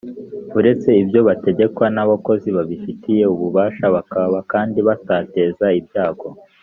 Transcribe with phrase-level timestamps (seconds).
[0.59, 6.27] uretse ibyo bategekwa n‘abakozi babifitiye ububasha bakaba kandi batateza ibyago